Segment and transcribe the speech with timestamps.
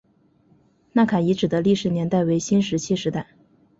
[0.93, 3.27] 纳卡遗址的历史年代为新石器时代。